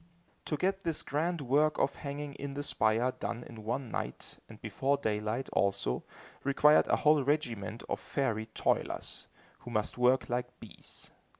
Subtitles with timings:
[0.45, 4.59] To get this grand work of hanging in the spire done in one night, and
[4.59, 6.03] before daylight, also,
[6.43, 9.27] required a whole regiment of fairy toilers,
[9.59, 11.11] who must work like bees.